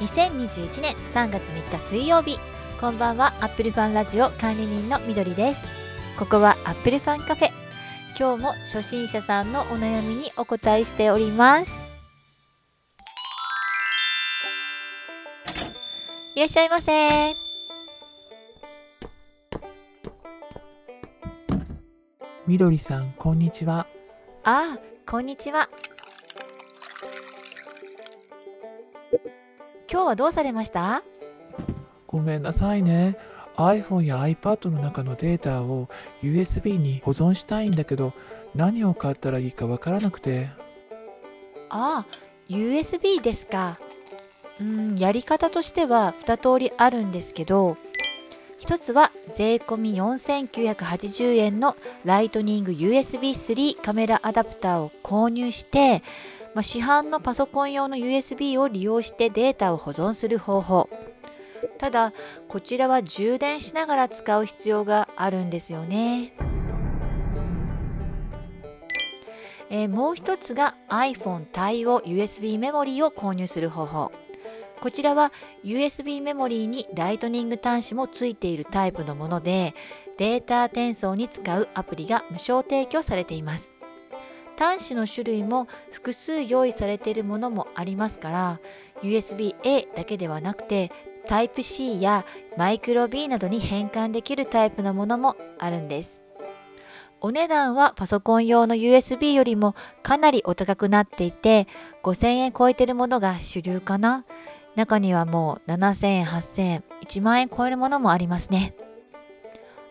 [0.00, 2.38] 2021年3月3日水曜日。
[2.80, 3.34] こんばんは。
[3.40, 5.60] アップルファンラジオ管理人のみどりです。
[6.18, 7.50] ここはアップルファンカフェ
[8.18, 11.70] 今日も初心者さんのお悩みにお答えしております。
[16.34, 17.36] いらっしゃいませ。
[22.46, 23.86] みどりさん、こんにちは。
[24.44, 25.68] ああこんにちは
[29.92, 31.02] 今日はどうされました？
[32.06, 33.16] ごめんなさいね。
[33.56, 35.88] iPhone や iPad の中のデータを
[36.22, 38.12] USB に保存したいんだけど、
[38.54, 40.48] 何を買ったらいいかわからなくて。
[41.68, 42.06] ああ
[42.48, 43.78] USB ですか
[44.60, 47.76] うんやり方としては2通りあるんですけど
[48.58, 56.02] 一つは税込み4980円のライトニング USB3 カメラアダプターを購入して、
[56.54, 60.88] まあ、市販のパソコン用の USB を利用してデータを保存する方法。
[61.78, 62.12] ただ
[62.48, 66.32] こちらは充電しながら使う必要があるんですよね、
[69.68, 74.12] えーもう一つが iPhone 対応 USB メモリーを購入する方法。
[74.80, 75.32] こちらは
[75.62, 79.74] USB メモリーにライトニング端子もついているタイプのもので
[80.16, 83.70] データ転送に使うアプリが無償提供されています。
[84.60, 88.60] 端子の種類も複数用意されているものもありますから
[89.02, 90.92] USB-A だけではなくて
[91.26, 92.26] Type-C や
[92.58, 96.22] マイクロ B などに変換できるタイプのものもあるんです
[97.22, 101.66] お値段はパソコン用の USB よりもかなりお高くなっていて
[102.02, 104.26] 5000円超えてるものが主流かな
[104.76, 108.74] 中にはもう7000円、8000円、1万円超えるものもありますね。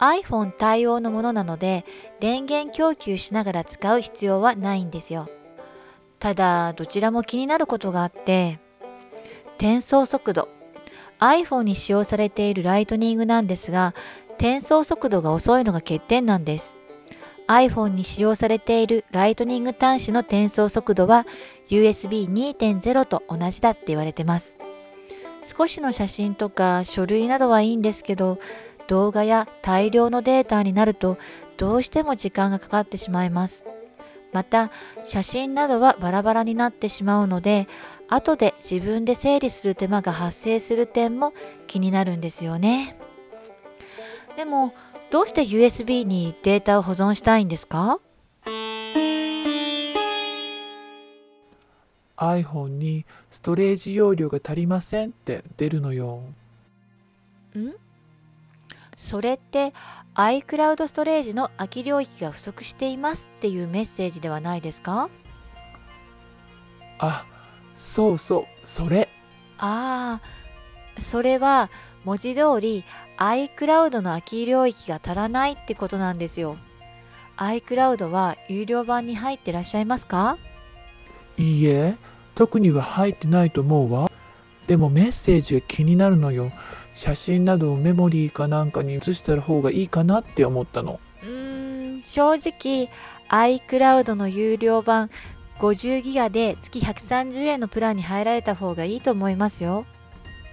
[0.00, 1.84] iPhone 対応のものなので
[2.18, 5.28] 電源供給しながら使う必要はないんですよ。
[6.18, 8.58] ただどちらも気になることがあって
[9.58, 10.48] 転送速度。
[11.18, 13.94] iPhone に使用されているライトニングなんですが
[14.30, 16.74] 転送速度が遅いのが欠点なんです。
[17.46, 21.26] iPhone に使用されているライトニング端子の転送速度は
[21.68, 24.56] USB2.0 と同じだって言われてます。
[25.58, 28.38] 少しの写真とか書類などはいいんですけど
[28.90, 31.16] 動画や大量のデータになると
[31.56, 33.62] どうしても時間がかかってしまいます。
[34.32, 34.72] また
[35.06, 37.68] 写真などはバラバラになってしまうので
[38.08, 41.32] 後で自分で整理する手間が発生する点も
[41.68, 42.98] 気になるんですよね。
[44.36, 44.74] でも
[45.12, 48.00] どうして USB にデータを保存したいんですか
[52.16, 56.22] ？iPhone にストレージ容量が足りませんって出るのよ。
[57.56, 57.74] ん？
[59.00, 59.72] それって
[60.14, 65.08] iCloud ストレージの空き領域が不足していますっていうメッセージではないですか？
[66.98, 67.24] あ、
[67.78, 69.08] そうそう、それ。
[69.58, 70.20] あ
[70.96, 71.70] あそれは
[72.04, 72.84] 文字通り
[73.16, 76.56] iCloud の空き領域が足らないってことなんですよ
[77.36, 80.36] iCloud は有料版に入ってらっしゃいますか？
[81.38, 81.96] いいえ、
[82.34, 84.10] 特には入ってないと思うわ。
[84.66, 86.52] でもメッセージが気になるのよ。
[87.00, 91.00] 写真などをメモリーかなんかに移した方がいいかなって思ったの。
[91.22, 92.90] うーん正直
[93.30, 95.08] iCloud の有料版
[95.60, 99.86] 50ギガで月130円のプランに入られた方がいいと思いますよ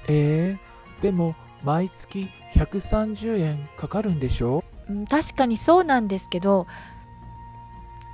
[0.08, 4.64] えー、でも毎月130円かかるんでしょ？
[4.90, 6.66] うん確かにそうなんですけど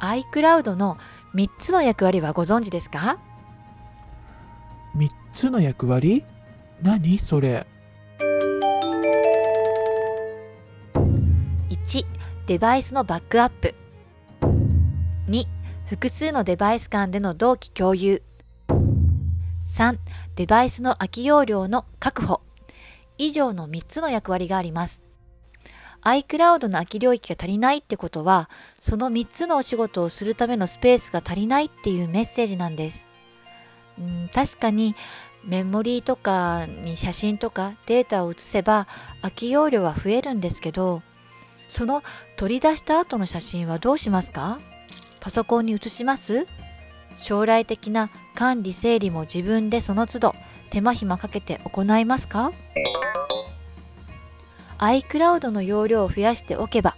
[0.02, 0.98] iCloud の
[1.36, 3.20] 3つの役割はご存知ですか
[4.96, 6.24] ?3 つの役割？
[6.82, 7.68] 何それ？
[11.86, 12.06] 1
[12.48, 13.76] デバイスのバックアップ。
[15.28, 15.46] 2
[15.86, 18.24] 複数のデバイス間での同期共有。
[19.76, 19.98] 3
[20.36, 22.42] デバイスの空き容量の確保。
[23.18, 25.02] 以上の3つの役割があります。
[26.04, 28.50] iCloud の空き領域が足りないってことは
[28.80, 33.06] その3つのお仕事をするためのスペースが足りないっていうメッセージなんです。
[34.00, 34.96] うん確かに
[35.44, 38.88] メモリーとかに写真とかデータを写せば
[39.22, 41.02] 空き容量は増えるんですけど
[41.74, 42.04] その
[42.38, 44.60] 取り出した後の写真はどうしますか？
[45.20, 46.46] パソコンに移します？
[47.18, 50.36] 将来的な管理整理も自分でその都度
[50.70, 52.52] 手間暇かけて行いますか
[54.78, 56.96] ？iCloud の容量を増やしておけば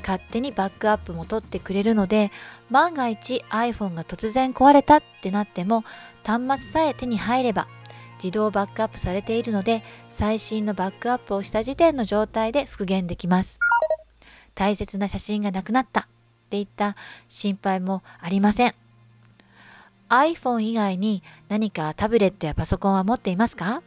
[0.00, 2.30] 勝手にバックアップも取ってくれるので
[2.70, 5.84] 万が一 iPhone が突然壊れたってなっても
[6.24, 7.68] 端末さえ手に入れば
[8.22, 13.58] 自動バックアップされているので最新のバックアップをした時点の状態で復元できます。
[14.60, 16.04] 大切な写真がなくなったっ
[16.50, 16.94] ていった
[17.28, 18.74] 心配もありません
[20.10, 23.82] iPhone 以外に何かタブレットやパソコンは持っていますか？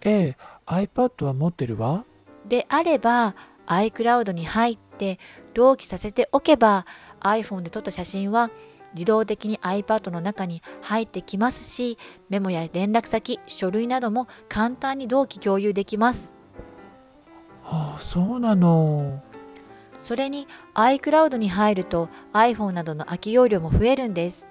[0.00, 0.36] ええ、
[0.66, 2.04] iPad は持ってるわ。
[2.48, 3.36] であれば
[3.68, 5.20] iCloud に入って
[5.54, 6.84] 同期させておけば
[7.20, 8.50] iPhone で撮った写真は
[8.94, 11.96] 自動的に iPad の中に入ってきますし
[12.28, 16.34] メモや連絡先書類なども簡単に同期共有できます
[17.62, 19.22] はあ、そうなの。
[20.06, 24.46] それに iCloud に入ると iPhone などの空き容量も増えるんです。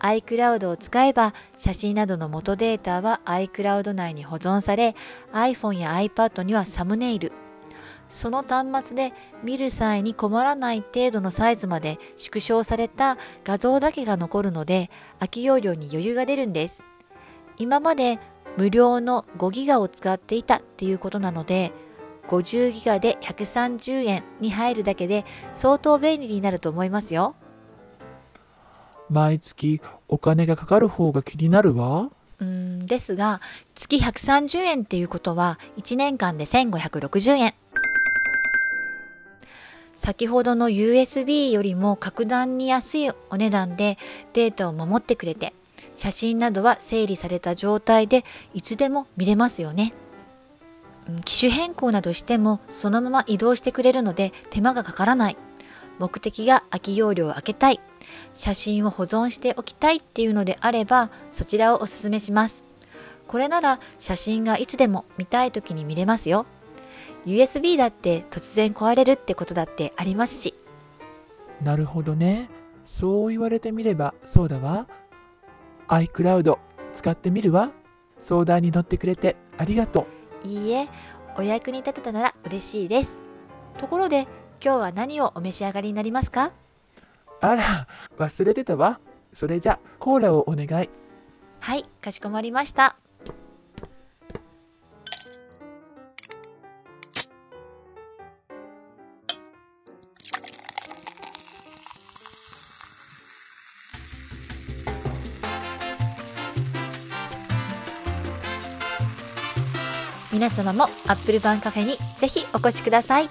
[0.00, 4.94] iCloud を使えば写真などの元データは iCloud 内に保存され
[5.32, 7.32] iPhone や iPad にはサムネイル。
[8.10, 14.90] その端末で見る際に困らない程度のサイズまで縮小された画像だけが残るので
[15.20, 16.82] 空き容量に余裕が出るんです。
[17.56, 18.18] 今まで
[18.58, 21.72] 無料の5ギガを使っていたっていうことなので
[22.28, 27.34] 50ギガで130円に入るだけで相当便利になると思いますよ。
[29.10, 32.10] 毎月お金がかかる方が気になるわ。
[32.40, 33.40] うーんですが
[33.74, 37.54] 月130円っていうことは1年間で1560円。
[39.96, 43.98] 先ほどの USB よりも格段に安いお値段で
[44.32, 45.52] データを守ってくれて
[45.96, 49.92] 写真などは整理された状態でいつでも見れますよね。
[49.97, 49.97] うん
[51.24, 55.36] 機種変更などしてもそのまま移動してくれるので手間がかからない
[55.98, 57.80] 目的が空き容量を空けたい
[58.34, 62.62] 写真を保存しておきたいっていうのであればそちらをおすすめします
[63.26, 66.46] これなら写真がいつでも見たい時に見れますよ
[67.26, 70.54] USB だって突然壊れるってことだってありますし
[71.62, 72.48] なるほどね。
[72.86, 74.86] そう言われてみればそうだわ。
[75.88, 76.58] iCloud
[76.94, 77.70] 使ってみるわ。
[78.20, 80.17] 相談に乗ってくれてありがとう。
[80.44, 80.88] いいえ
[81.36, 83.12] お役に立てたなら嬉しいです
[83.78, 84.26] ところで
[84.62, 86.52] 今日は何をお召し上がりになりますか？
[87.40, 87.86] あら、
[88.18, 88.98] 忘れてたわ。
[89.32, 90.90] それじゃ、コーラをお願い。
[91.60, 92.96] はいかしこまりました
[110.32, 113.26] 皆様もアップルパンカフェにぜひお越しください。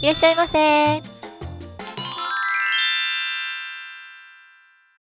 [0.00, 1.13] いらっしゃいませ。